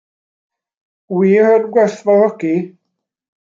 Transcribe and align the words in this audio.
Wir 1.17 1.47
yn 1.59 1.69
gwerthfawrogi. 1.77 2.53